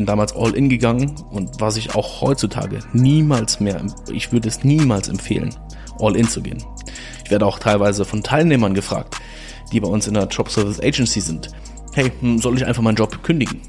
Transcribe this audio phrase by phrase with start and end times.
[0.00, 4.64] bin damals all in gegangen und was ich auch heutzutage niemals mehr, ich würde es
[4.64, 5.54] niemals empfehlen,
[5.98, 6.64] all in zu gehen.
[7.22, 9.16] Ich werde auch teilweise von Teilnehmern gefragt,
[9.70, 11.50] die bei uns in der Job Service Agency sind.
[11.92, 13.60] Hey, hm, soll ich einfach meinen Job kündigen?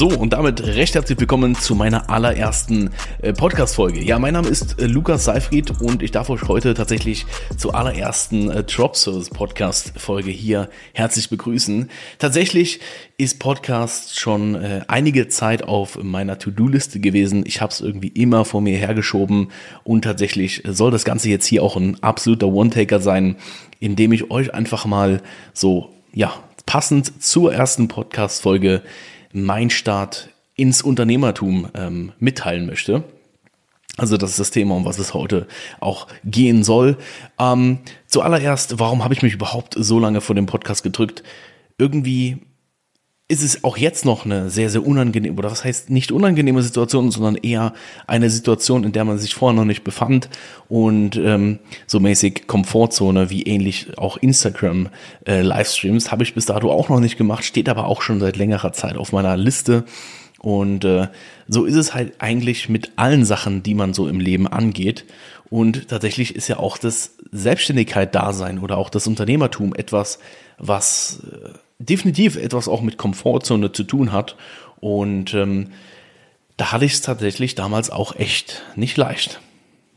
[0.00, 2.88] So, und damit recht herzlich willkommen zu meiner allerersten
[3.20, 4.02] äh, Podcast-Folge.
[4.02, 7.26] Ja, mein Name ist äh, Lukas Seifried und ich darf euch heute tatsächlich
[7.58, 11.90] zur allerersten äh, Drop Service Podcast-Folge hier herzlich begrüßen.
[12.18, 12.80] Tatsächlich
[13.18, 17.44] ist Podcast schon äh, einige Zeit auf meiner To-Do-Liste gewesen.
[17.44, 19.48] Ich habe es irgendwie immer vor mir hergeschoben
[19.84, 23.36] und tatsächlich soll das Ganze jetzt hier auch ein absoluter One-Taker sein,
[23.80, 25.20] indem ich euch einfach mal
[25.52, 26.32] so, ja,
[26.64, 28.80] passend zur ersten Podcast-Folge
[29.32, 33.04] mein Start ins Unternehmertum ähm, mitteilen möchte.
[33.96, 35.46] Also das ist das Thema, um was es heute
[35.80, 36.96] auch gehen soll.
[37.38, 41.22] Ähm, zuallererst, warum habe ich mich überhaupt so lange vor dem Podcast gedrückt?
[41.78, 42.38] Irgendwie
[43.30, 47.12] ist es auch jetzt noch eine sehr, sehr unangenehme, oder was heißt nicht unangenehme Situation,
[47.12, 47.74] sondern eher
[48.08, 50.28] eine Situation, in der man sich vorher noch nicht befand
[50.68, 56.88] und ähm, so mäßig Komfortzone, wie ähnlich auch Instagram-Livestreams, äh, habe ich bis dato auch
[56.88, 59.84] noch nicht gemacht, steht aber auch schon seit längerer Zeit auf meiner Liste.
[60.40, 61.06] Und äh,
[61.46, 65.04] so ist es halt eigentlich mit allen Sachen, die man so im Leben angeht.
[65.50, 70.18] Und tatsächlich ist ja auch das Selbstständigkeit-Dasein oder auch das Unternehmertum etwas,
[70.58, 71.50] was äh,
[71.80, 74.36] definitiv etwas auch mit Komfortzone zu tun hat.
[74.80, 75.68] Und ähm,
[76.56, 79.40] da hatte ich es tatsächlich damals auch echt nicht leicht.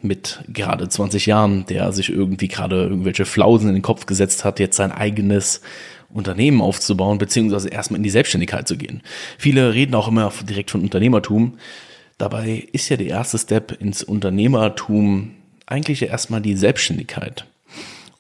[0.02, 4.60] Mit gerade 20 Jahren, der sich irgendwie gerade irgendwelche Flausen in den Kopf gesetzt hat,
[4.60, 5.62] jetzt sein eigenes
[6.10, 9.02] Unternehmen aufzubauen, beziehungsweise erstmal in die Selbstständigkeit zu gehen.
[9.38, 11.58] Viele reden auch immer direkt von Unternehmertum.
[12.18, 15.32] Dabei ist ja der erste Step ins Unternehmertum
[15.66, 17.46] eigentlich erstmal die Selbstständigkeit.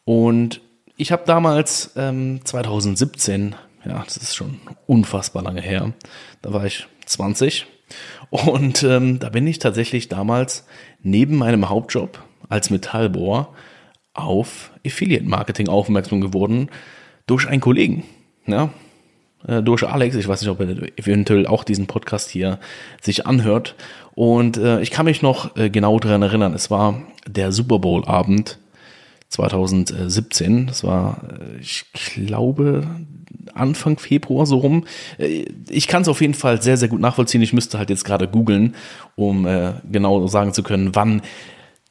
[0.05, 0.61] Und
[1.03, 5.91] ich habe damals ähm, 2017, ja, das ist schon unfassbar lange her,
[6.41, 7.65] da war ich 20
[8.29, 10.65] und ähm, da bin ich tatsächlich damals
[11.01, 13.53] neben meinem Hauptjob als Metallbohr
[14.13, 16.69] auf Affiliate Marketing aufmerksam geworden
[17.27, 18.05] durch einen Kollegen,
[18.47, 18.69] ja,
[19.45, 20.15] äh, durch Alex.
[20.15, 22.59] Ich weiß nicht, ob er eventuell auch diesen Podcast hier
[23.01, 23.75] sich anhört.
[24.15, 26.53] Und äh, ich kann mich noch äh, genau daran erinnern.
[26.53, 28.57] Es war der Super Bowl Abend
[29.33, 30.67] 2017.
[30.67, 32.87] Das war, äh, ich glaube,
[33.53, 34.85] Anfang Februar so rum.
[35.17, 37.41] Äh, ich kann es auf jeden Fall sehr, sehr gut nachvollziehen.
[37.41, 38.75] Ich müsste halt jetzt gerade googeln,
[39.15, 41.21] um äh, genau sagen zu können, wann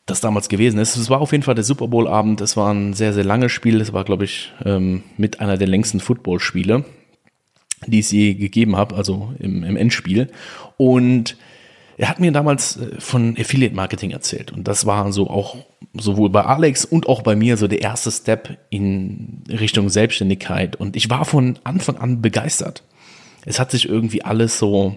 [0.06, 0.96] das damals gewesen ist.
[0.96, 2.40] Es war auf jeden Fall der Super Bowl-Abend.
[2.40, 3.80] Es war ein sehr, sehr langes Spiel.
[3.80, 6.84] Es war, glaube ich, ähm, mit einer der längsten Football-Spiele,
[7.86, 10.30] die es je gegeben habe, also im, im Endspiel.
[10.76, 11.36] Und
[12.02, 14.50] er hat mir damals äh, von Affiliate Marketing erzählt.
[14.50, 15.56] Und das war so auch
[15.94, 20.74] sowohl bei Alex und auch bei mir so der erste Step in Richtung Selbstständigkeit.
[20.74, 22.82] Und ich war von Anfang an begeistert.
[23.44, 24.96] Es hat sich irgendwie alles so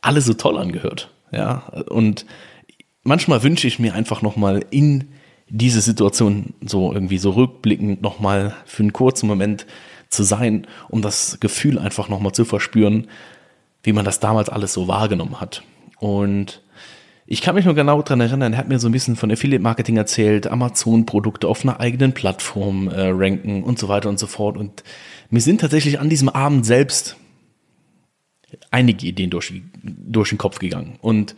[0.00, 1.66] alles so toll angehört, ja.
[1.88, 2.24] Und
[3.02, 5.08] manchmal wünsche ich mir einfach noch mal in
[5.50, 9.66] diese Situation so irgendwie so rückblickend noch mal für einen kurzen Moment
[10.08, 13.08] zu sein, um das Gefühl einfach noch mal zu verspüren,
[13.84, 15.62] wie man das damals alles so wahrgenommen hat.
[15.98, 16.62] Und
[17.26, 19.62] ich kann mich nur genau daran erinnern, er hat mir so ein bisschen von Affiliate
[19.62, 24.56] Marketing erzählt, Amazon-Produkte auf einer eigenen Plattform äh, ranken und so weiter und so fort.
[24.56, 24.82] Und
[25.30, 27.16] mir sind tatsächlich an diesem Abend selbst
[28.70, 29.52] einige Ideen durch,
[29.82, 30.98] durch den Kopf gegangen.
[31.00, 31.34] Und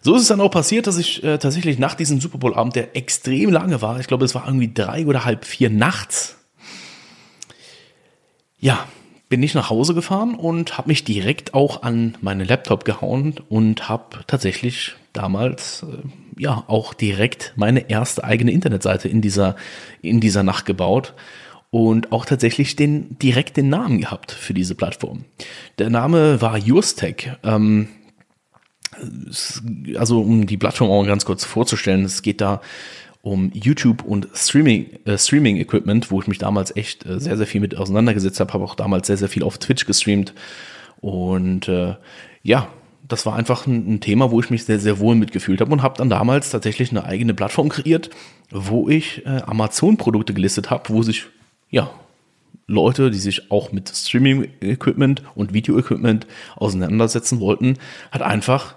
[0.00, 2.96] so ist es dann auch passiert, dass ich äh, tatsächlich nach diesem Super Bowl-Abend, der
[2.96, 6.38] extrem lange war, ich glaube, es war irgendwie drei oder halb vier nachts,
[8.58, 8.86] ja,
[9.30, 13.88] bin ich nach Hause gefahren und habe mich direkt auch an meinen Laptop gehauen und
[13.88, 19.56] habe tatsächlich damals äh, ja auch direkt meine erste eigene Internetseite in dieser
[20.02, 21.14] in dieser Nacht gebaut
[21.70, 25.24] und auch tatsächlich den direkt den Namen gehabt für diese Plattform.
[25.78, 27.30] Der Name war Yourstech.
[27.44, 27.88] Ähm,
[29.96, 32.60] also um die Plattform auch ganz kurz vorzustellen, es geht da
[33.22, 37.46] um YouTube und Streaming, äh, Streaming Equipment, wo ich mich damals echt äh, sehr, sehr
[37.46, 40.34] viel mit auseinandergesetzt habe, habe auch damals sehr, sehr viel auf Twitch gestreamt.
[41.00, 41.96] Und äh,
[42.42, 42.68] ja,
[43.06, 45.82] das war einfach ein, ein, Thema, wo ich mich sehr, sehr wohl mitgefühlt habe und
[45.82, 48.10] habe dann damals tatsächlich eine eigene Plattform kreiert,
[48.50, 51.26] wo ich äh, Amazon-Produkte gelistet habe, wo sich
[51.68, 51.90] ja
[52.66, 56.26] Leute, die sich auch mit Streaming-Equipment und Video-Equipment
[56.56, 57.78] auseinandersetzen wollten,
[58.12, 58.76] hat einfach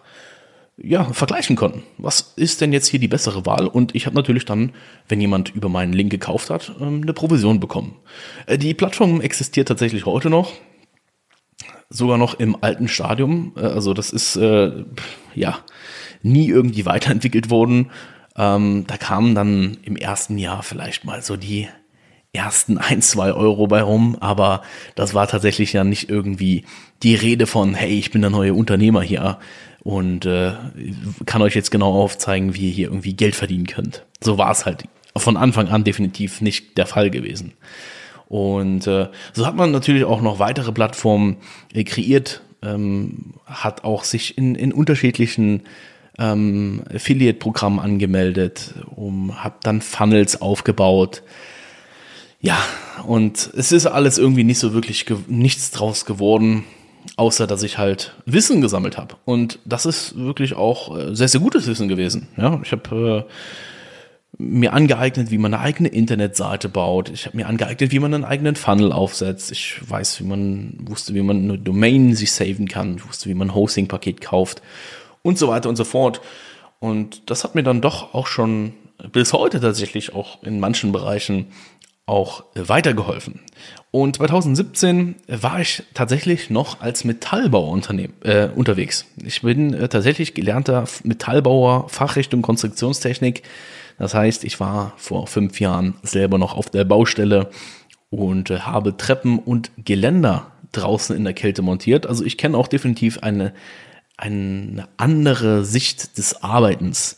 [0.78, 1.84] ja, vergleichen konnten.
[1.98, 3.68] Was ist denn jetzt hier die bessere Wahl?
[3.68, 4.74] Und ich habe natürlich dann,
[5.08, 7.96] wenn jemand über meinen Link gekauft hat, ähm, eine Provision bekommen.
[8.48, 10.54] Äh, die Plattform existiert tatsächlich heute noch.
[11.90, 13.54] Sogar noch im alten Stadium.
[13.56, 14.84] Äh, also das ist äh,
[15.36, 15.60] ja
[16.24, 17.92] nie irgendwie weiterentwickelt worden.
[18.36, 21.68] Ähm, da kamen dann im ersten Jahr vielleicht mal so die
[22.36, 24.64] ersten ein, zwei Euro bei rum, aber
[24.96, 26.66] das war tatsächlich ja nicht irgendwie
[27.04, 29.38] die Rede von, hey, ich bin der neue Unternehmer hier
[29.83, 30.53] und äh,
[31.25, 34.06] kann euch jetzt genau aufzeigen, wie ihr hier irgendwie Geld verdienen könnt.
[34.21, 34.85] So war es halt
[35.15, 37.53] von Anfang an definitiv nicht der Fall gewesen.
[38.27, 41.38] Und äh, so hat man natürlich auch noch weitere Plattformen
[41.74, 45.63] äh, kreiert, ähm, hat auch sich in, in unterschiedlichen
[46.18, 51.24] ähm, Affiliate-Programmen angemeldet, um, habe dann Funnels aufgebaut,
[52.44, 52.57] ja,
[53.07, 56.65] und es ist alles irgendwie nicht so wirklich nichts draus geworden,
[57.15, 59.15] außer dass ich halt Wissen gesammelt habe.
[59.25, 62.27] Und das ist wirklich auch äh, sehr, sehr gutes Wissen gewesen.
[62.38, 63.31] Ja, ich habe äh,
[64.38, 67.09] mir angeeignet, wie man eine eigene Internetseite baut.
[67.09, 69.51] Ich habe mir angeeignet, wie man einen eigenen Funnel aufsetzt.
[69.51, 72.95] Ich weiß, wie man wusste, wie man eine Domain sich saven kann.
[72.97, 74.61] Ich wusste, wie man ein Hosting-Paket kauft
[75.21, 76.21] und so weiter und so fort.
[76.79, 78.73] Und das hat mir dann doch auch schon
[79.11, 81.47] bis heute tatsächlich auch in manchen Bereichen
[82.05, 83.39] auch weitergeholfen.
[83.91, 87.79] Und 2017 war ich tatsächlich noch als Metallbauer
[88.23, 89.05] äh, unterwegs.
[89.23, 93.44] Ich bin äh, tatsächlich gelernter Metallbauer, Fachrichtung Konstruktionstechnik.
[94.00, 97.51] Das heißt, ich war vor fünf Jahren selber noch auf der Baustelle
[98.09, 102.05] und äh, habe Treppen und Geländer draußen in der Kälte montiert.
[102.05, 103.53] Also ich kenne auch definitiv eine,
[104.17, 107.17] eine andere Sicht des Arbeitens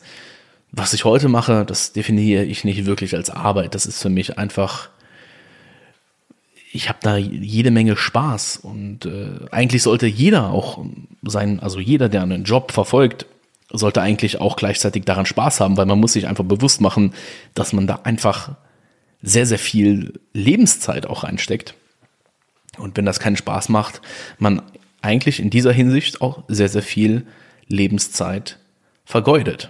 [0.76, 3.76] was ich heute mache, das definiere ich nicht wirklich als Arbeit.
[3.76, 4.90] Das ist für mich einfach,
[6.74, 10.86] ich habe da jede Menge Spaß und äh, eigentlich sollte jeder auch
[11.24, 13.26] sein, also jeder, der einen Job verfolgt,
[13.72, 17.14] sollte eigentlich auch gleichzeitig daran Spaß haben, weil man muss sich einfach bewusst machen,
[17.54, 18.52] dass man da einfach
[19.22, 21.74] sehr, sehr viel Lebenszeit auch reinsteckt.
[22.78, 24.02] Und wenn das keinen Spaß macht,
[24.40, 24.62] man
[25.02, 27.26] eigentlich in dieser Hinsicht auch sehr, sehr viel
[27.68, 28.60] Lebenszeit
[29.06, 29.70] vergeudet.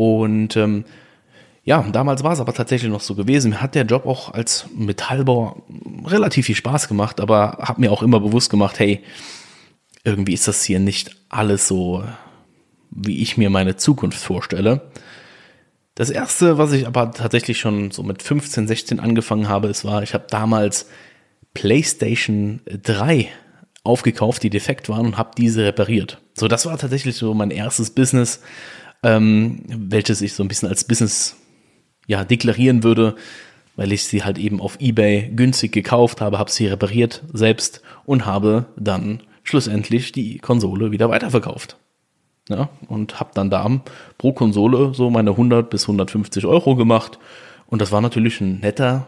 [0.00, 0.86] Und ähm,
[1.62, 3.50] ja, damals war es aber tatsächlich noch so gewesen.
[3.50, 5.62] Mir hat der Job auch als Metallbauer
[6.06, 9.02] relativ viel Spaß gemacht, aber habe mir auch immer bewusst gemacht, hey,
[10.02, 12.02] irgendwie ist das hier nicht alles so,
[12.90, 14.90] wie ich mir meine Zukunft vorstelle.
[15.96, 20.02] Das erste, was ich aber tatsächlich schon so mit 15, 16 angefangen habe, es war,
[20.02, 20.86] ich habe damals
[21.52, 23.28] PlayStation 3
[23.84, 26.22] aufgekauft, die defekt waren und habe diese repariert.
[26.32, 28.40] So, das war tatsächlich so mein erstes Business,
[29.02, 31.36] ähm, welches ich so ein bisschen als Business
[32.06, 33.14] ja, deklarieren würde,
[33.76, 38.26] weil ich sie halt eben auf eBay günstig gekauft habe, habe sie repariert selbst und
[38.26, 41.76] habe dann schlussendlich die Konsole wieder weiterverkauft.
[42.48, 43.80] Ja, und habe dann da
[44.18, 47.18] pro Konsole so meine 100 bis 150 Euro gemacht.
[47.66, 49.06] Und das war natürlich ein netter,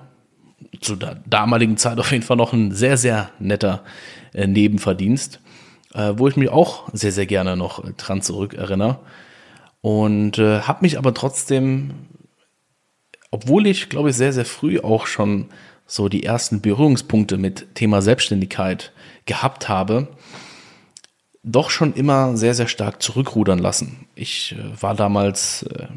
[0.80, 3.82] zu der damaligen Zeit auf jeden Fall noch ein sehr, sehr netter
[4.32, 5.40] äh, Nebenverdienst,
[5.92, 9.00] äh, wo ich mich auch sehr, sehr gerne noch dran zurückerinnere.
[9.82, 11.90] Und äh, habe mich aber trotzdem,
[13.30, 15.48] obwohl ich glaube ich sehr, sehr früh auch schon
[15.86, 18.92] so die ersten Berührungspunkte mit Thema Selbstständigkeit
[19.26, 20.08] gehabt habe,
[21.42, 24.06] doch schon immer sehr, sehr stark zurückrudern lassen.
[24.14, 25.88] Ich äh, war damals äh,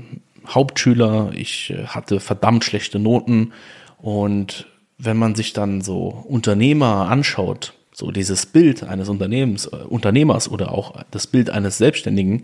[0.47, 3.53] Hauptschüler, ich äh, hatte verdammt schlechte Noten
[3.97, 4.67] und
[4.97, 10.71] wenn man sich dann so Unternehmer anschaut, so dieses Bild eines Unternehmens, äh, Unternehmers oder
[10.71, 12.43] auch das Bild eines Selbstständigen,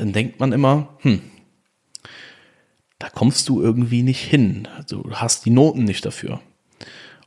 [0.00, 1.20] dann denkt man immer, hm,
[2.98, 4.66] da kommst du irgendwie nicht hin.
[4.88, 6.40] Du hast die Noten nicht dafür.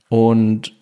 [0.09, 0.73] Und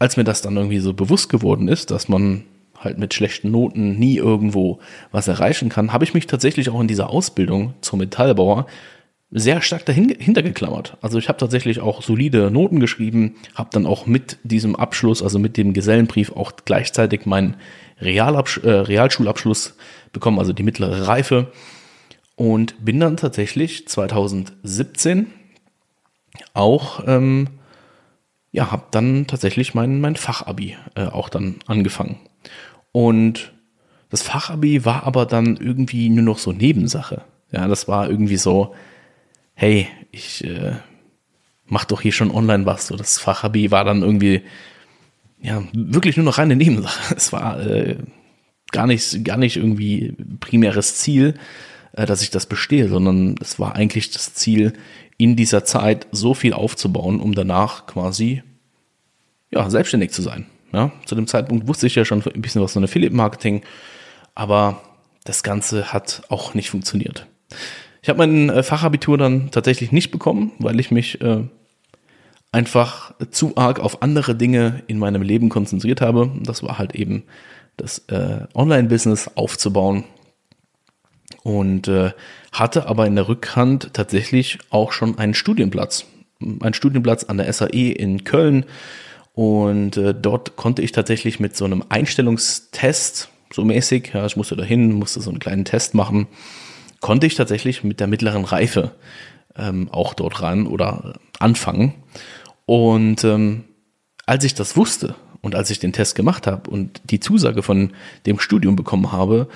[0.00, 2.44] als mir das dann irgendwie so bewusst geworden ist, dass man
[2.76, 4.80] halt mit schlechten Noten nie irgendwo
[5.12, 8.66] was erreichen kann, habe ich mich tatsächlich auch in dieser Ausbildung zum Metallbauer
[9.32, 10.96] sehr stark dahinter geklammert.
[11.00, 15.38] Also ich habe tatsächlich auch solide Noten geschrieben, habe dann auch mit diesem Abschluss, also
[15.38, 17.56] mit dem Gesellenbrief auch gleichzeitig meinen
[18.00, 19.76] Realabsch äh, Realschulabschluss
[20.12, 21.52] bekommen, also die mittlere Reife.
[22.34, 25.26] Und bin dann tatsächlich 2017
[26.54, 27.48] auch, ähm,
[28.50, 32.16] ja, habe dann tatsächlich mein, mein Fachabi äh, auch dann angefangen.
[32.90, 33.52] Und
[34.08, 37.22] das Fachabi war aber dann irgendwie nur noch so Nebensache.
[37.52, 38.74] Ja, das war irgendwie so,
[39.60, 40.72] hey, ich äh,
[41.66, 42.86] mach doch hier schon online was.
[42.86, 44.40] So, das Fachabi war dann irgendwie,
[45.38, 47.14] ja, wirklich nur noch reine Nebensache.
[47.16, 47.98] Es war äh,
[48.72, 51.34] gar nicht, gar nicht irgendwie primäres Ziel,
[51.92, 54.72] äh, dass ich das bestehe, sondern es war eigentlich das Ziel,
[55.18, 58.42] in dieser Zeit so viel aufzubauen, um danach quasi
[59.50, 60.46] ja, selbstständig zu sein.
[60.72, 63.60] Ja, zu dem Zeitpunkt wusste ich ja schon ein bisschen was von Affiliate-Marketing,
[64.34, 64.80] aber
[65.24, 67.26] das Ganze hat auch nicht funktioniert.
[68.02, 71.44] Ich habe mein äh, Fachabitur dann tatsächlich nicht bekommen, weil ich mich äh,
[72.52, 76.30] einfach zu arg auf andere Dinge in meinem Leben konzentriert habe.
[76.42, 77.24] Das war halt eben
[77.76, 80.04] das äh, Online-Business aufzubauen
[81.44, 81.90] und
[82.52, 86.04] hatte aber in der Rückhand tatsächlich auch schon einen Studienplatz.
[86.38, 88.66] meinen Studienplatz an der SAE in Köln
[89.32, 94.92] und dort konnte ich tatsächlich mit so einem Einstellungstest, so mäßig, ja, ich musste dahin,
[94.92, 96.26] musste so einen kleinen Test machen,
[97.00, 98.92] konnte ich tatsächlich mit der mittleren Reife
[99.56, 101.94] ähm, auch dort ran oder anfangen.
[102.66, 103.64] Und ähm,
[104.26, 107.92] als ich das wusste und als ich den Test gemacht habe und die Zusage von
[108.26, 109.48] dem Studium bekommen habe,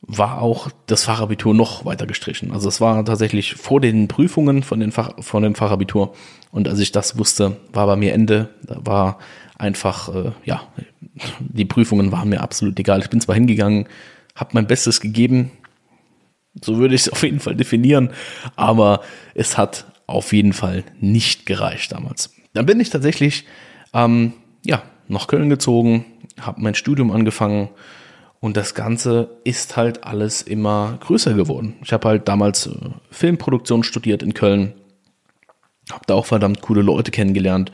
[0.00, 2.52] war auch das Fachabitur noch weiter gestrichen.
[2.52, 6.14] Also es war tatsächlich vor den Prüfungen von, den Fach, von dem Fachabitur.
[6.52, 8.50] Und als ich das wusste, war bei mir Ende.
[8.62, 9.18] Da war
[9.58, 10.62] einfach, äh, ja,
[11.40, 13.00] die Prüfungen waren mir absolut egal.
[13.00, 13.88] Ich bin zwar hingegangen,
[14.34, 15.50] habe mein Bestes gegeben.
[16.62, 18.10] So würde ich es auf jeden Fall definieren.
[18.56, 19.00] Aber
[19.34, 22.34] es hat auf jeden Fall nicht gereicht damals.
[22.54, 23.44] Dann bin ich tatsächlich,
[23.92, 24.32] ähm,
[24.64, 26.04] ja, nach Köln gezogen,
[26.40, 27.68] habe mein Studium angefangen
[28.40, 31.74] und das Ganze ist halt alles immer größer geworden.
[31.82, 32.72] Ich habe halt damals äh,
[33.10, 34.74] Filmproduktion studiert in Köln,
[35.90, 37.72] habe da auch verdammt coole Leute kennengelernt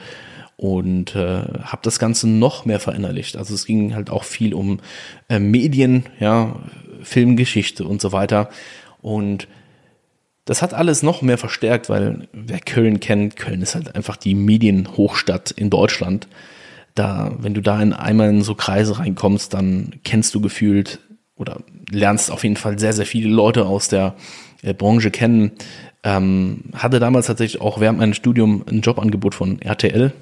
[0.56, 3.36] und äh, habe das Ganze noch mehr verinnerlicht.
[3.36, 4.80] Also es ging halt auch viel um
[5.28, 6.56] äh, Medien, ja,
[7.02, 8.48] Filmgeschichte und so weiter.
[9.00, 9.48] Und
[10.44, 14.34] das hat alles noch mehr verstärkt, weil wer Köln kennt, Köln ist halt einfach die
[14.34, 16.28] Medienhochstadt in Deutschland
[16.94, 21.00] da, wenn du da in einmal in so Kreise reinkommst, dann kennst du gefühlt
[21.36, 24.14] oder lernst auf jeden Fall sehr, sehr viele Leute aus der
[24.62, 25.52] äh, Branche kennen.
[26.04, 30.12] Ähm, hatte damals tatsächlich auch während meinem Studium ein Jobangebot von RTL.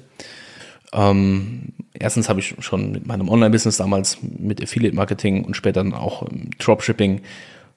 [0.93, 5.93] Ähm, erstens habe ich schon mit meinem Online-Business damals mit Affiliate Marketing und später dann
[5.93, 7.21] auch im Dropshipping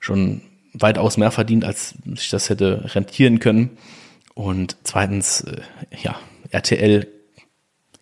[0.00, 0.40] schon
[0.73, 3.71] weitaus mehr verdient, als sich das hätte rentieren können.
[4.35, 5.61] Und zweitens, äh,
[6.02, 6.16] ja,
[6.50, 7.06] RTL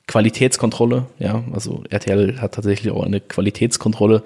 [0.08, 4.22] Qualitätskontrolle, ja, also RTL hat tatsächlich auch eine Qualitätskontrolle,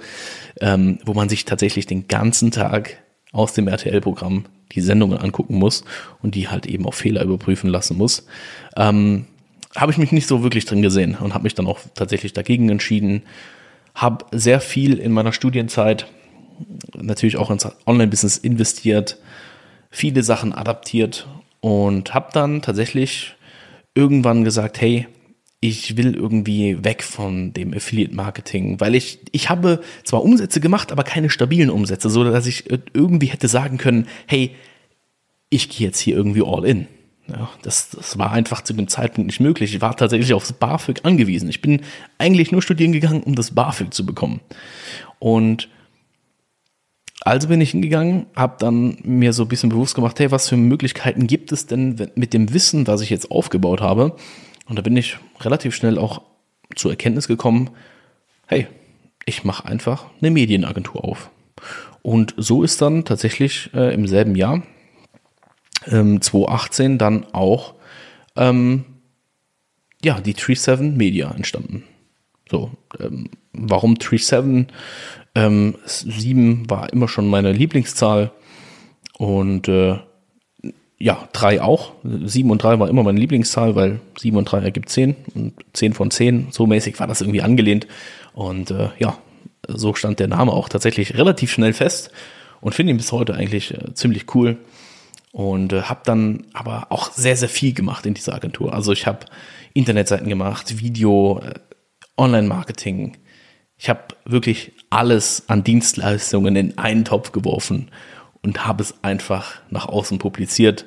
[0.61, 2.99] ähm, wo man sich tatsächlich den ganzen Tag
[3.33, 5.85] aus dem RTL-Programm die Sendungen angucken muss
[6.23, 8.27] und die halt eben auf Fehler überprüfen lassen muss.
[8.77, 9.27] Ähm,
[9.75, 12.69] habe ich mich nicht so wirklich drin gesehen und habe mich dann auch tatsächlich dagegen
[12.69, 13.23] entschieden.
[13.95, 16.07] Habe sehr viel in meiner Studienzeit
[16.95, 19.19] natürlich auch ins Online-Business investiert,
[19.91, 21.27] viele Sachen adaptiert
[21.61, 23.35] und habe dann tatsächlich
[23.95, 25.07] irgendwann gesagt, hey,
[25.61, 30.93] ich will irgendwie weg von dem Affiliate Marketing, weil ich, ich habe zwar Umsätze gemacht,
[30.93, 34.55] aber keine stabilen Umsätze, so dass ich irgendwie hätte sagen können, hey,
[35.49, 36.87] ich gehe jetzt hier irgendwie all in.
[37.29, 39.75] Ja, das, das war einfach zu dem Zeitpunkt nicht möglich.
[39.75, 41.49] Ich war tatsächlich aufs BAföG angewiesen.
[41.49, 41.83] Ich bin
[42.19, 44.41] eigentlich nur studieren gegangen, um das BAföG zu bekommen.
[45.19, 45.69] Und
[47.23, 50.57] also bin ich hingegangen, habe dann mir so ein bisschen bewusst gemacht, hey, was für
[50.57, 54.15] Möglichkeiten gibt es denn mit dem Wissen, was ich jetzt aufgebaut habe,
[54.69, 56.23] und da bin ich relativ schnell auch
[56.75, 57.71] zur Erkenntnis gekommen,
[58.47, 58.67] hey,
[59.25, 61.31] ich mache einfach eine Medienagentur auf.
[62.03, 64.63] Und so ist dann tatsächlich äh, im selben Jahr,
[65.91, 67.75] ähm, 2018, dann auch
[68.37, 68.85] ähm,
[70.05, 71.85] ja, die Tree 7 Media entstanden.
[72.51, 74.69] So, ähm, warum Tree 7?
[75.35, 78.31] Ähm, 7 war immer schon meine Lieblingszahl
[79.19, 79.99] und äh,
[80.99, 81.93] ja, drei auch.
[82.25, 85.93] Sieben und drei war immer meine Lieblingszahl, weil sieben und drei ergibt zehn und zehn
[85.93, 86.49] von zehn.
[86.51, 87.87] So mäßig war das irgendwie angelehnt.
[88.33, 89.19] Und äh, ja,
[89.69, 92.11] so stand der Name auch tatsächlich relativ schnell fest
[92.61, 94.57] und finde ihn bis heute eigentlich äh, ziemlich cool.
[95.33, 98.73] Und äh, habe dann aber auch sehr, sehr viel gemacht in dieser Agentur.
[98.73, 99.27] Also ich habe
[99.75, 101.55] Internetseiten gemacht, Video, äh,
[102.17, 103.19] Online-Marketing.
[103.77, 107.91] Ich habe wirklich alles an Dienstleistungen in einen Topf geworfen
[108.43, 110.87] und habe es einfach nach außen publiziert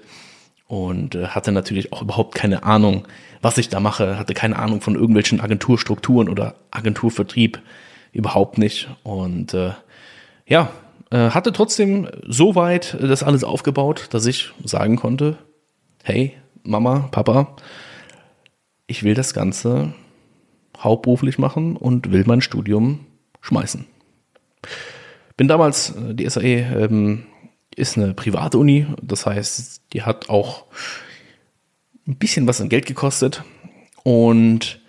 [0.67, 3.07] und äh, hatte natürlich auch überhaupt keine Ahnung,
[3.41, 7.61] was ich da mache, hatte keine Ahnung von irgendwelchen Agenturstrukturen oder Agenturvertrieb,
[8.11, 8.89] überhaupt nicht.
[9.03, 9.73] Und äh,
[10.45, 10.71] ja,
[11.17, 15.37] hatte trotzdem so weit das alles aufgebaut, dass ich sagen konnte,
[16.03, 17.55] hey, Mama, Papa,
[18.87, 19.93] ich will das Ganze
[20.77, 23.05] hauptberuflich machen und will mein Studium
[23.41, 23.85] schmeißen.
[25.37, 27.25] Bin damals äh, die SAE ähm,
[27.75, 30.65] ist eine private Uni, das heißt, die hat auch
[32.07, 33.43] ein bisschen was an Geld gekostet
[34.03, 34.81] und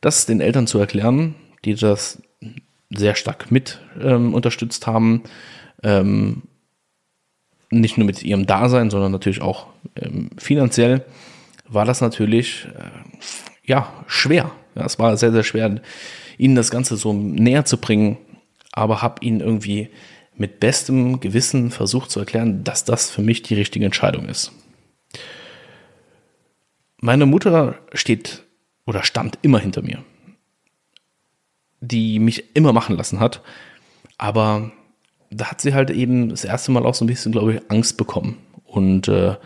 [0.00, 2.22] das den Eltern zu erklären, die das
[2.90, 5.22] sehr stark mit ähm, unterstützt haben,
[5.86, 6.42] ähm,
[7.70, 11.04] nicht nur mit ihrem Dasein, sondern natürlich auch ähm, finanziell,
[11.68, 12.90] war das natürlich äh,
[13.64, 14.50] ja schwer.
[14.74, 15.80] Ja, es war sehr, sehr schwer,
[16.38, 18.18] ihnen das Ganze so näher zu bringen,
[18.72, 19.88] aber habe ihnen irgendwie
[20.34, 24.52] mit bestem Gewissen versucht zu erklären, dass das für mich die richtige Entscheidung ist.
[26.98, 28.42] Meine Mutter steht
[28.86, 30.04] oder stand immer hinter mir,
[31.80, 33.40] die mich immer machen lassen hat,
[34.18, 34.72] aber
[35.30, 37.96] da hat sie halt eben das erste Mal auch so ein bisschen, glaube ich, Angst
[37.96, 39.36] bekommen und äh,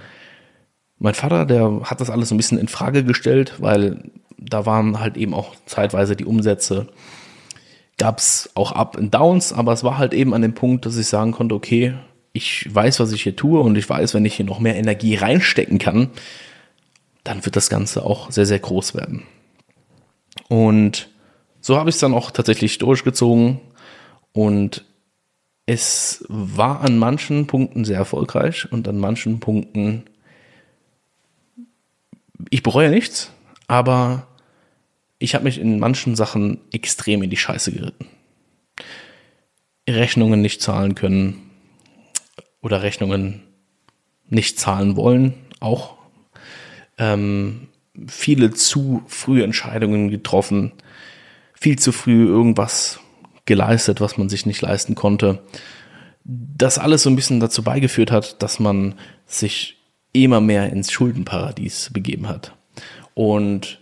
[1.02, 5.00] Mein Vater, der hat das alles so ein bisschen in Frage gestellt, weil da waren
[5.00, 6.88] halt eben auch zeitweise die Umsätze,
[7.96, 10.99] gab es auch Up und Downs, aber es war halt eben an dem Punkt, dass
[10.99, 11.94] ich sagen konnte, okay,
[12.32, 15.16] ich weiß, was ich hier tue und ich weiß, wenn ich hier noch mehr Energie
[15.16, 16.10] reinstecken kann,
[17.25, 19.22] dann wird das Ganze auch sehr, sehr groß werden.
[20.49, 21.08] Und
[21.62, 23.60] so habe ich es dann auch tatsächlich durchgezogen
[24.32, 24.84] und
[25.67, 30.05] es war an manchen Punkten sehr erfolgreich und an manchen Punkten,
[32.49, 33.31] ich bereue nichts,
[33.69, 34.26] aber
[35.19, 38.07] ich habe mich in manchen Sachen extrem in die Scheiße geritten.
[39.88, 41.50] Rechnungen nicht zahlen können
[42.61, 43.43] oder Rechnungen
[44.29, 45.99] nicht zahlen wollen, auch
[46.99, 47.69] ähm,
[48.07, 50.73] viele zu frühe Entscheidungen getroffen,
[51.55, 53.00] viel zu früh irgendwas
[53.50, 55.40] geleistet, was man sich nicht leisten konnte.
[56.25, 58.95] Das alles so ein bisschen dazu beigeführt hat, dass man
[59.26, 59.76] sich
[60.12, 62.54] immer mehr ins Schuldenparadies begeben hat.
[63.14, 63.80] Und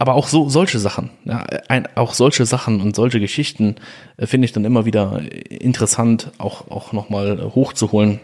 [0.00, 3.76] aber auch so solche Sachen, ja, ein, auch solche Sachen und solche Geschichten
[4.16, 8.18] äh, finde ich dann immer wieder interessant, auch, auch nochmal hochzuholen,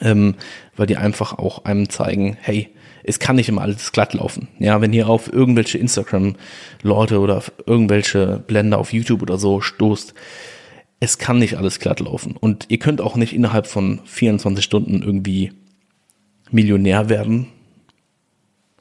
[0.00, 0.36] ähm,
[0.76, 2.70] weil die einfach auch einem zeigen, hey,
[3.04, 4.48] es kann nicht immer alles glatt laufen.
[4.58, 10.14] Ja, wenn ihr auf irgendwelche Instagram-Leute oder auf irgendwelche Blender auf YouTube oder so stoßt,
[11.00, 12.34] es kann nicht alles glatt laufen.
[12.36, 15.52] Und ihr könnt auch nicht innerhalb von 24 Stunden irgendwie
[16.50, 17.48] Millionär werden.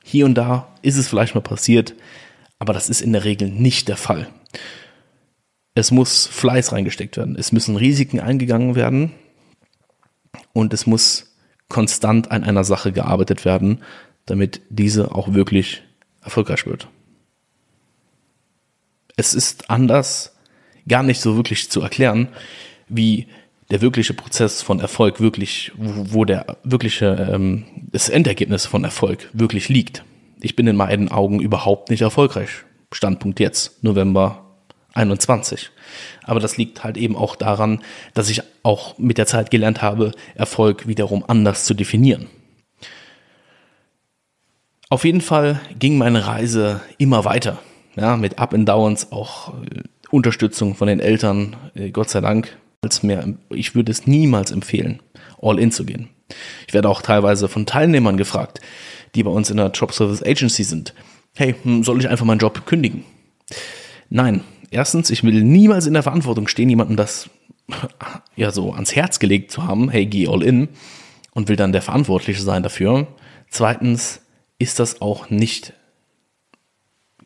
[0.03, 1.93] Hier und da ist es vielleicht mal passiert,
[2.59, 4.27] aber das ist in der Regel nicht der Fall.
[5.75, 7.35] Es muss Fleiß reingesteckt werden.
[7.37, 9.11] Es müssen Risiken eingegangen werden
[10.53, 11.35] und es muss
[11.67, 13.81] konstant an einer Sache gearbeitet werden,
[14.25, 15.83] damit diese auch wirklich
[16.21, 16.87] erfolgreich wird.
[19.15, 20.35] Es ist anders
[20.87, 22.29] gar nicht so wirklich zu erklären,
[22.87, 23.27] wie
[23.69, 29.69] der wirkliche Prozess von Erfolg wirklich, wo der wirkliche, ähm, das Endergebnis von Erfolg wirklich
[29.69, 30.03] liegt.
[30.41, 32.49] Ich bin in meinen Augen überhaupt nicht erfolgreich.
[32.91, 34.43] Standpunkt jetzt, November
[34.93, 35.71] 21.
[36.23, 37.81] Aber das liegt halt eben auch daran,
[38.13, 42.27] dass ich auch mit der Zeit gelernt habe, Erfolg wiederum anders zu definieren.
[44.93, 47.57] Auf jeden Fall ging meine Reise immer weiter.
[47.95, 52.55] Ja, mit Up and Downs, auch äh, Unterstützung von den Eltern, äh, Gott sei Dank.
[52.83, 55.01] Als mehr, ich würde es niemals empfehlen,
[55.41, 56.09] all in zu gehen.
[56.67, 58.61] Ich werde auch teilweise von Teilnehmern gefragt,
[59.15, 60.93] die bei uns in der Job Service Agency sind.
[61.33, 63.03] Hey, hm, soll ich einfach meinen Job kündigen?
[64.11, 64.41] Nein.
[64.69, 67.31] Erstens, ich will niemals in der Verantwortung stehen, jemandem das
[68.35, 70.69] ja so ans Herz gelegt zu haben, hey, geh all in
[71.31, 73.07] und will dann der Verantwortliche sein dafür.
[73.49, 74.22] Zweitens,
[74.63, 75.73] ist das auch nicht,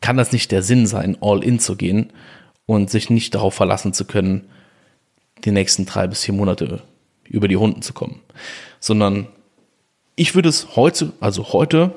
[0.00, 2.12] kann das nicht der Sinn sein, all in zu gehen
[2.66, 4.48] und sich nicht darauf verlassen zu können,
[5.44, 6.82] die nächsten drei bis vier Monate
[7.24, 8.20] über die Runden zu kommen.
[8.80, 9.28] Sondern
[10.16, 11.94] ich würde es heute, also heute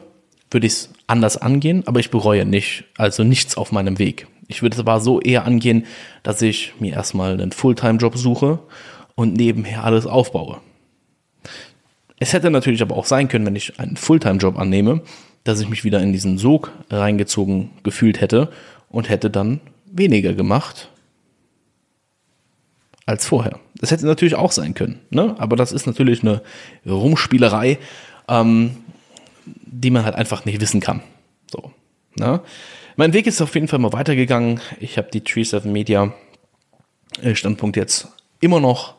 [0.51, 4.27] würde ich es anders angehen, aber ich bereue nicht, also nichts auf meinem Weg.
[4.47, 5.85] Ich würde es aber so eher angehen,
[6.23, 8.59] dass ich mir erstmal einen Fulltime-Job suche
[9.15, 10.61] und nebenher alles aufbaue.
[12.19, 15.01] Es hätte natürlich aber auch sein können, wenn ich einen Fulltime-Job annehme,
[15.43, 18.51] dass ich mich wieder in diesen Sog reingezogen gefühlt hätte
[18.89, 20.89] und hätte dann weniger gemacht
[23.05, 23.59] als vorher.
[23.75, 25.35] Das hätte natürlich auch sein können, ne?
[25.39, 26.41] aber das ist natürlich eine
[26.85, 27.79] Rumspielerei,
[28.27, 28.77] ähm,
[29.45, 31.01] die man halt einfach nicht wissen kann.
[31.51, 31.71] So,
[32.15, 32.41] ne?
[32.95, 34.59] Mein Weg ist auf jeden Fall mal weitergegangen.
[34.79, 36.13] Ich habe die Tree 7 Media
[37.21, 38.95] äh, Standpunkt jetzt immer noch.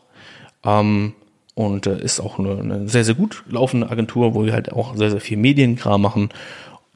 [0.64, 1.14] Ähm,
[1.54, 4.96] und äh, ist auch eine, eine, sehr, sehr gut laufende Agentur, wo wir halt auch
[4.96, 6.30] sehr, sehr viel Medienkram machen.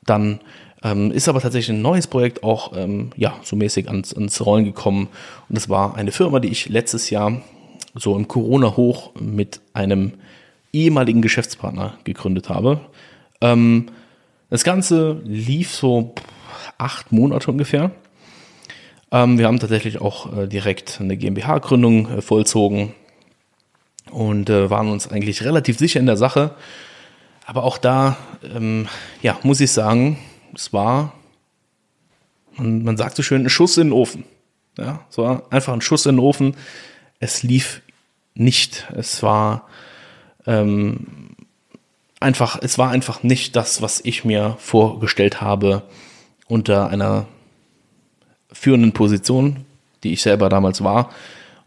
[0.04, 0.40] Dann
[0.82, 4.64] ähm, ist aber tatsächlich ein neues Projekt auch ähm, ja, so mäßig ans, ans Rollen
[4.64, 5.08] gekommen.
[5.48, 7.42] Und das war eine Firma, die ich letztes Jahr
[7.94, 10.12] so im Corona-Hoch mit einem
[10.72, 12.80] ehemaligen Geschäftspartner gegründet habe.
[13.40, 13.86] Ähm,
[14.50, 16.14] das Ganze lief so
[16.78, 17.90] acht Monate ungefähr.
[19.10, 22.92] Ähm, wir haben tatsächlich auch äh, direkt eine GmbH-Gründung äh, vollzogen
[24.10, 26.54] und äh, waren uns eigentlich relativ sicher in der Sache.
[27.44, 28.88] Aber auch da, ähm,
[29.22, 30.18] ja, muss ich sagen,
[30.54, 31.12] es war,
[32.56, 34.24] man, man sagt so schön, ein Schuss in den Ofen.
[34.78, 36.56] Ja, es war einfach ein Schuss in den Ofen.
[37.20, 37.82] Es lief
[38.34, 38.88] nicht.
[38.94, 39.68] Es war
[40.46, 41.36] ähm,
[42.20, 45.82] einfach, es war einfach nicht das, was ich mir vorgestellt habe
[46.46, 47.26] unter einer
[48.52, 49.64] führenden Position,
[50.02, 51.10] die ich selber damals war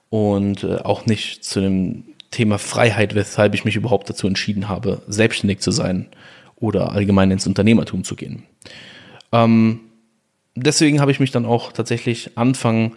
[0.10, 5.01] und äh, auch nicht zu dem Thema Freiheit, weshalb ich mich überhaupt dazu entschieden habe,
[5.07, 6.07] selbstständig zu sein
[6.55, 8.43] oder allgemein ins Unternehmertum zu gehen.
[9.31, 9.79] Ähm,
[10.55, 12.95] deswegen habe ich mich dann auch tatsächlich Anfang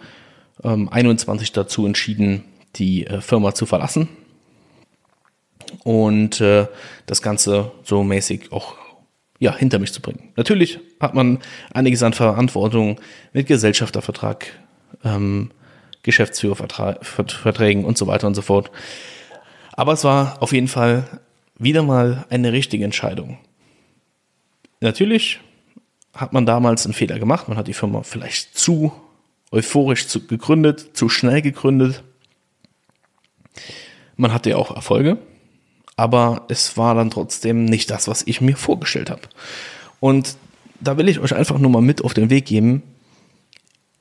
[0.63, 2.43] ähm, 21 dazu entschieden,
[2.75, 4.07] die äh, Firma zu verlassen.
[5.83, 6.67] und äh,
[7.05, 8.75] das Ganze so mäßig auch
[9.39, 10.31] ja, hinter mich zu bringen.
[10.35, 11.39] Natürlich hat man
[11.73, 12.99] einiges an Verantwortung
[13.33, 14.47] mit Gesellschaftervertrag,
[15.03, 15.51] ähm,
[16.03, 18.71] Geschäftsführerverträgen und so weiter und so fort.
[19.75, 21.21] Aber es war auf jeden Fall
[21.57, 23.37] wieder mal eine richtige Entscheidung.
[24.81, 25.39] Natürlich
[26.13, 27.47] hat man damals einen Fehler gemacht.
[27.47, 28.91] Man hat die Firma vielleicht zu
[29.51, 32.03] euphorisch zu, gegründet, zu schnell gegründet.
[34.15, 35.17] Man hatte ja auch Erfolge,
[35.95, 39.21] aber es war dann trotzdem nicht das, was ich mir vorgestellt habe.
[39.99, 40.37] Und
[40.79, 42.83] da will ich euch einfach nur mal mit auf den Weg geben.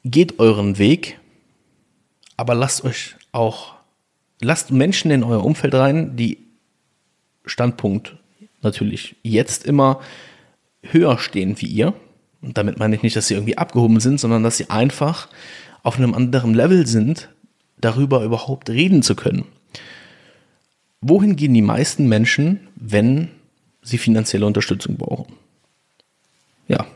[0.04, 1.18] Geht euren Weg,
[2.36, 3.74] aber lasst euch auch,
[4.42, 6.38] lasst Menschen in euer Umfeld rein, die
[7.44, 8.16] Standpunkt
[8.60, 10.00] natürlich jetzt immer
[10.82, 11.94] höher stehen wie ihr.
[12.40, 15.28] Und damit meine ich nicht, dass sie irgendwie abgehoben sind, sondern dass sie einfach
[15.82, 17.28] auf einem anderen Level sind,
[17.80, 19.44] darüber überhaupt reden zu können.
[21.00, 23.28] Wohin gehen die meisten Menschen, wenn
[23.82, 25.34] sie finanzielle Unterstützung brauchen?
[26.68, 26.86] Ja,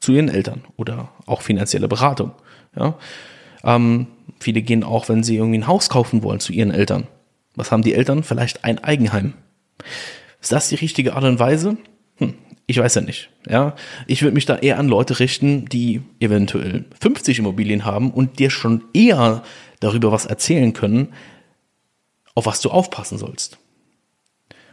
[0.00, 2.32] zu ihren Eltern oder auch finanzielle Beratung.
[2.76, 2.96] Ja,
[3.64, 4.06] ähm,
[4.40, 7.06] viele gehen auch, wenn sie irgendwie ein Haus kaufen wollen, zu ihren Eltern.
[7.54, 8.22] Was haben die Eltern?
[8.22, 9.34] Vielleicht ein Eigenheim.
[10.40, 11.76] Ist das die richtige Art und Weise?
[12.16, 12.34] Hm,
[12.66, 13.30] ich weiß ja nicht.
[13.48, 13.74] Ja,
[14.06, 18.50] ich würde mich da eher an Leute richten, die eventuell 50 Immobilien haben und dir
[18.50, 19.42] schon eher
[19.80, 21.12] darüber was erzählen können,
[22.34, 23.58] auf was du aufpassen sollst.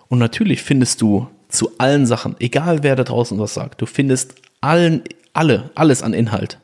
[0.08, 4.36] Und natürlich findest du zu allen Sachen, egal wer da draußen was sagt, du findest
[4.62, 6.60] allen, alle, alles an Inhalt.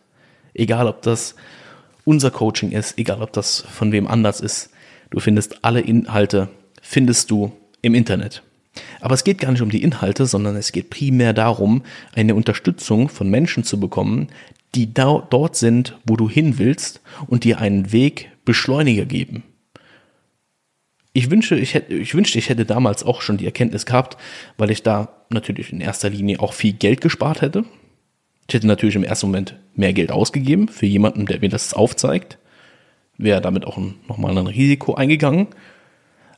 [0.54, 1.36] Egal ob das
[2.06, 4.72] unser Coaching ist, egal ob das von wem anders ist,
[5.10, 6.50] Du findest alle Inhalte,
[6.82, 8.44] findest du im Internet.
[9.02, 11.84] Aber es geht gar nicht um die Inhalte, sondern es geht primär darum,
[12.14, 14.28] eine Unterstützung von Menschen zu bekommen,
[14.76, 19.44] die da, dort sind, wo du hin willst und dir einen Weg Beschleuniger geben.
[21.12, 24.16] Ich wünsche, ich hätte, ich wünschte, ich hätte damals auch schon die Erkenntnis gehabt,
[24.58, 27.66] weil ich da natürlich in erster Linie auch viel Geld gespart hätte.
[28.50, 32.38] Ich hätte natürlich im ersten Moment mehr Geld ausgegeben für jemanden, der mir das aufzeigt
[33.20, 35.48] wäre damit auch nochmal ein Risiko eingegangen.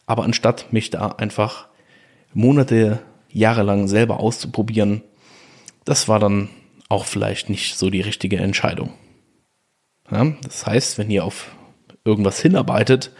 [0.05, 1.67] Aber anstatt mich da einfach
[2.33, 5.03] Monate, Jahre lang selber auszuprobieren,
[5.85, 6.49] das war dann
[6.89, 8.91] auch vielleicht nicht so die richtige Entscheidung.
[10.11, 11.55] Ja, das heißt, wenn ihr auf
[12.03, 13.13] irgendwas hinarbeitet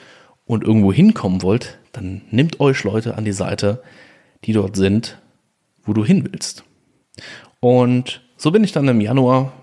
[0.43, 3.81] und irgendwo hinkommen wollt, dann nehmt euch Leute an die Seite,
[4.43, 5.21] die dort sind,
[5.83, 6.65] wo du hin willst.
[7.59, 9.53] Und so bin ich dann im Januar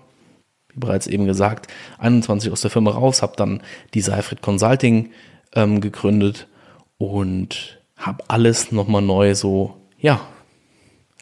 [0.73, 3.61] wie bereits eben gesagt, 21 aus der Firma raus, habe dann
[3.93, 5.11] die Seifried Consulting
[5.53, 6.47] ähm, gegründet
[6.97, 10.21] und habe alles nochmal neu so, ja,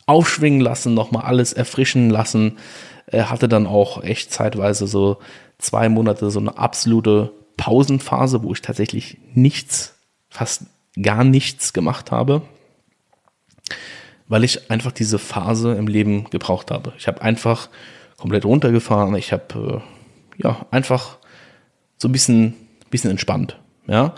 [0.06, 2.58] aufschwingen lassen, nochmal alles erfrischen lassen.
[3.08, 5.18] Äh, hatte dann auch echt zeitweise so
[5.58, 9.96] zwei Monate so eine absolute Pausenphase, wo ich tatsächlich nichts,
[10.30, 10.64] fast
[11.02, 12.42] gar nichts gemacht habe,
[14.28, 16.94] weil ich einfach diese Phase im Leben gebraucht habe.
[16.98, 17.70] Ich habe einfach
[18.18, 19.16] komplett runtergefahren.
[19.16, 19.82] Ich habe
[20.38, 21.18] äh, ja einfach
[21.98, 22.56] so ein bisschen,
[22.90, 23.60] bisschen entspannt.
[23.88, 24.16] Ja,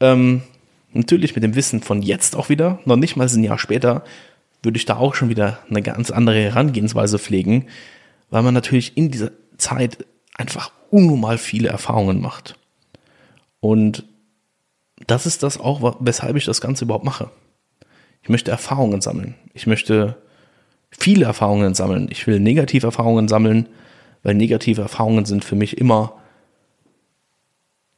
[0.00, 0.42] ähm,
[0.92, 4.04] natürlich mit dem Wissen von jetzt auch wieder, noch nicht mal ein Jahr später,
[4.62, 7.66] würde ich da auch schon wieder eine ganz andere Herangehensweise pflegen,
[8.30, 12.56] weil man natürlich in dieser Zeit einfach unnormal viele Erfahrungen macht.
[13.60, 14.04] Und
[15.06, 17.30] das ist das auch, weshalb ich das Ganze überhaupt mache.
[18.22, 19.34] Ich möchte Erfahrungen sammeln.
[19.52, 20.16] Ich möchte
[20.90, 22.08] viele Erfahrungen sammeln.
[22.10, 23.68] Ich will negative Erfahrungen sammeln,
[24.22, 26.14] weil negative Erfahrungen sind für mich immer,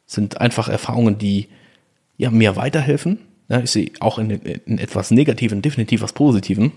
[0.06, 1.48] sind einfach Erfahrungen, die
[2.16, 3.18] ja, mir weiterhelfen.
[3.48, 6.72] Ja, ich sehe auch in, in etwas Negativen definitiv was Positiven.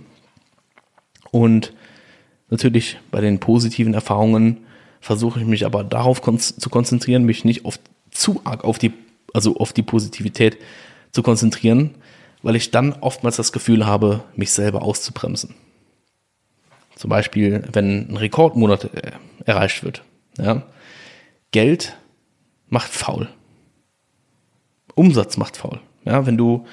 [1.31, 1.73] Und
[2.49, 4.57] natürlich bei den positiven Erfahrungen
[4.99, 7.79] versuche ich mich aber darauf zu konzentrieren, mich nicht auf,
[8.11, 8.91] zu arg auf die,
[9.33, 10.57] also auf die Positivität
[11.11, 11.95] zu konzentrieren,
[12.47, 15.53] weil ich dann oftmals das Gefühl habe, mich selber auszubremsen.
[16.95, 19.11] Zum Beispiel, wenn ein Rekordmonat äh,
[19.43, 20.01] erreicht wird.
[20.37, 20.63] Ja.
[21.51, 21.97] Geld
[22.69, 23.27] macht faul.
[24.95, 25.81] Umsatz macht faul.
[26.05, 26.65] Ja, wenn du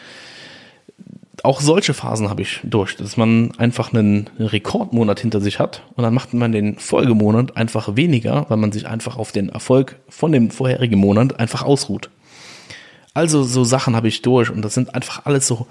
[1.43, 6.05] auch solche Phasen habe ich durch, dass man einfach einen Rekordmonat hinter sich hat und
[6.05, 10.31] dann macht man den Folgemonat einfach weniger, weil man sich einfach auf den Erfolg von
[10.31, 12.11] dem vorherigen Monat einfach ausruht.
[13.15, 15.67] Also so Sachen habe ich durch und das sind einfach alles so,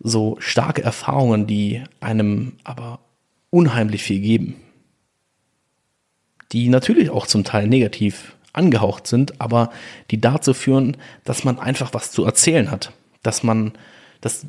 [0.00, 3.00] so starke Erfahrungen, die einem aber
[3.50, 4.54] unheimlich viel geben.
[6.52, 9.70] Die natürlich auch zum Teil negativ angehaucht sind, aber
[10.10, 12.92] die dazu führen, dass man einfach was zu erzählen hat.
[13.22, 13.72] Dass man,
[14.20, 14.46] dass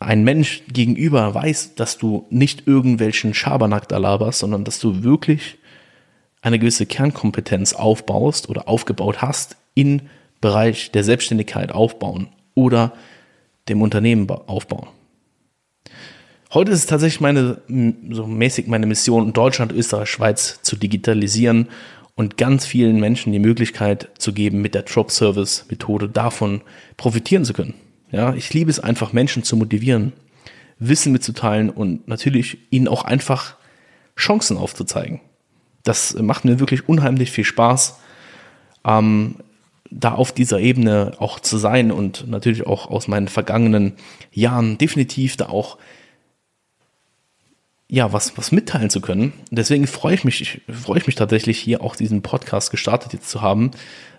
[0.00, 5.58] ein Mensch gegenüber weiß, dass du nicht irgendwelchen Schabernack da laberst, sondern dass du wirklich
[6.42, 10.02] eine gewisse Kernkompetenz aufbaust oder aufgebaut hast im
[10.40, 12.92] Bereich der Selbstständigkeit aufbauen oder
[13.68, 14.88] dem Unternehmen aufbauen.
[16.54, 17.60] Heute ist es tatsächlich meine,
[18.10, 21.68] so mäßig meine Mission, Deutschland, Österreich, Schweiz zu digitalisieren
[22.14, 26.62] und ganz vielen Menschen die Möglichkeit zu geben, mit der Drop Service Methode davon
[26.96, 27.74] profitieren zu können.
[28.10, 30.12] Ja, ich liebe es einfach, Menschen zu motivieren,
[30.78, 33.56] Wissen mitzuteilen und natürlich ihnen auch einfach
[34.16, 35.20] Chancen aufzuzeigen.
[35.82, 37.98] Das macht mir wirklich unheimlich viel Spaß,
[38.86, 39.36] ähm,
[39.90, 43.94] da auf dieser Ebene auch zu sein und natürlich auch aus meinen vergangenen
[44.32, 45.78] Jahren definitiv da auch
[47.88, 49.32] ja, was, was mitteilen zu können.
[49.50, 53.30] Deswegen freue ich mich, ich, freue ich mich tatsächlich hier auch diesen Podcast gestartet jetzt
[53.30, 53.70] zu haben.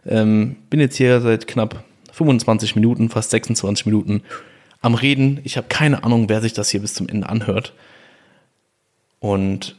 [0.05, 4.23] Ähm, bin jetzt hier seit knapp 25 Minuten, fast 26 Minuten
[4.81, 5.41] am Reden.
[5.43, 7.73] Ich habe keine Ahnung, wer sich das hier bis zum Ende anhört.
[9.19, 9.75] Und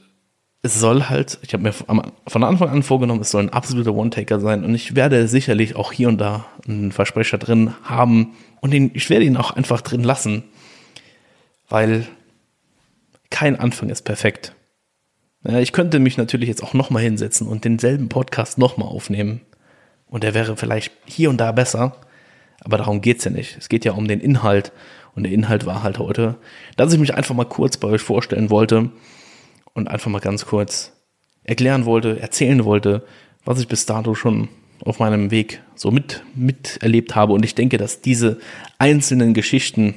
[0.62, 4.40] es soll halt, ich habe mir von Anfang an vorgenommen, es soll ein absoluter One-Taker
[4.40, 8.90] sein und ich werde sicherlich auch hier und da einen Versprecher drin haben und den,
[8.94, 10.42] ich werde ihn auch einfach drin lassen,
[11.68, 12.06] weil
[13.30, 14.54] kein Anfang ist perfekt.
[15.44, 19.42] Ich könnte mich natürlich jetzt auch nochmal hinsetzen und denselben Podcast nochmal aufnehmen
[20.06, 21.96] und der wäre vielleicht hier und da besser,
[22.60, 23.56] aber darum geht es ja nicht.
[23.58, 24.72] Es geht ja um den Inhalt
[25.14, 26.34] und der Inhalt war halt heute,
[26.76, 28.90] dass ich mich einfach mal kurz bei euch vorstellen wollte
[29.78, 30.92] und einfach mal ganz kurz
[31.44, 33.04] erklären wollte, erzählen wollte,
[33.44, 34.48] was ich bis dato schon
[34.84, 37.32] auf meinem Weg so mit, miterlebt habe.
[37.32, 38.38] Und ich denke, dass diese
[38.78, 39.94] einzelnen Geschichten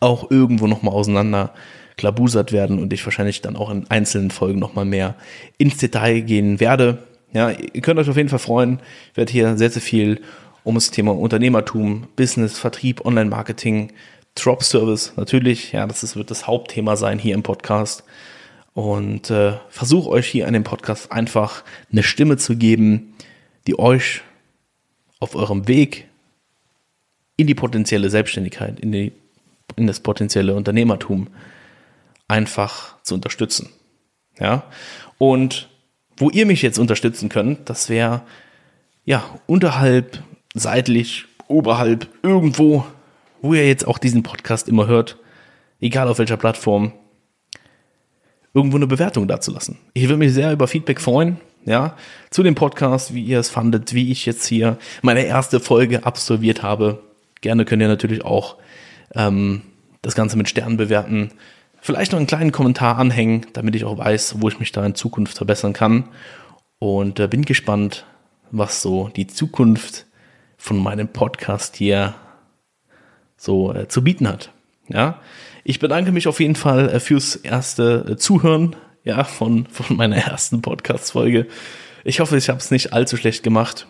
[0.00, 1.54] auch irgendwo nochmal auseinander
[1.96, 5.14] klabusert werden und ich wahrscheinlich dann auch in einzelnen Folgen nochmal mehr
[5.58, 7.04] ins Detail gehen werde.
[7.32, 8.80] Ja, ihr könnt euch auf jeden Fall freuen.
[9.12, 10.20] Ich werde hier sehr, sehr viel
[10.64, 13.92] um das Thema Unternehmertum, Business, Vertrieb, Online-Marketing,
[14.34, 15.72] Drop-Service natürlich.
[15.72, 18.02] Ja, das ist, wird das Hauptthema sein hier im Podcast
[18.74, 23.14] und äh, versuche euch hier an dem Podcast einfach eine Stimme zu geben,
[23.66, 24.22] die euch
[25.20, 26.08] auf eurem Weg
[27.36, 29.12] in die potenzielle Selbstständigkeit, in, die,
[29.76, 31.28] in das potenzielle Unternehmertum
[32.28, 33.70] einfach zu unterstützen.
[34.38, 34.64] Ja,
[35.18, 35.68] und
[36.16, 38.22] wo ihr mich jetzt unterstützen könnt, das wäre
[39.04, 40.22] ja unterhalb,
[40.54, 42.84] seitlich, oberhalb, irgendwo,
[43.40, 45.18] wo ihr jetzt auch diesen Podcast immer hört,
[45.80, 46.92] egal auf welcher Plattform,
[48.54, 49.78] irgendwo eine Bewertung dazulassen.
[49.92, 51.96] Ich würde mich sehr über Feedback freuen, ja,
[52.30, 56.62] zu dem Podcast, wie ihr es fandet, wie ich jetzt hier meine erste Folge absolviert
[56.62, 57.02] habe.
[57.40, 58.56] Gerne könnt ihr natürlich auch
[59.14, 59.62] ähm,
[60.02, 61.30] das Ganze mit Sternen bewerten.
[61.80, 64.94] Vielleicht noch einen kleinen Kommentar anhängen, damit ich auch weiß, wo ich mich da in
[64.94, 66.08] Zukunft verbessern kann.
[66.78, 68.06] Und äh, bin gespannt,
[68.50, 70.06] was so die Zukunft
[70.56, 72.14] von meinem Podcast hier
[73.36, 74.50] so äh, zu bieten hat.
[74.88, 75.20] Ja,
[75.64, 80.16] ich bedanke mich auf jeden Fall äh, fürs erste äh, Zuhören, ja, von, von meiner
[80.16, 81.46] ersten Podcast-Folge.
[82.04, 83.86] Ich hoffe, ich habe es nicht allzu schlecht gemacht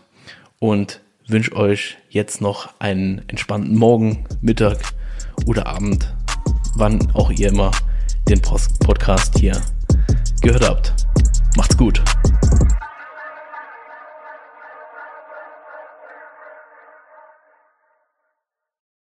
[0.61, 4.79] und wünsche euch jetzt noch einen entspannten Morgen, Mittag
[5.47, 6.15] oder Abend,
[6.77, 7.73] wann auch ihr immer
[8.29, 9.61] den Podcast hier
[10.41, 10.95] gehört habt.
[11.57, 12.03] Macht's gut.